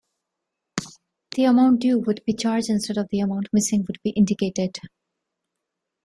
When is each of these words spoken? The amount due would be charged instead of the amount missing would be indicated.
The 1.35 1.43
amount 1.43 1.81
due 1.81 1.99
would 1.99 2.23
be 2.25 2.33
charged 2.33 2.71
instead 2.71 2.97
of 2.97 3.07
the 3.11 3.19
amount 3.19 3.49
missing 3.53 3.85
would 3.87 4.01
be 4.03 4.09
indicated. 4.09 4.79